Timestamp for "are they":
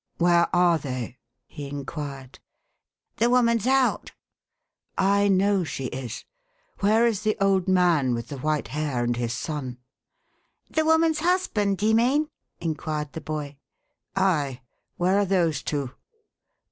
0.51-1.19